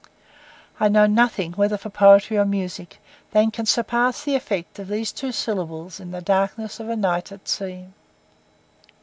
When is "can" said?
3.53-3.67